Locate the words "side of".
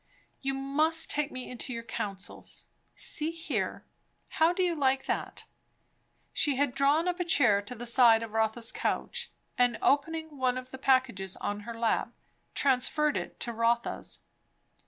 7.85-8.31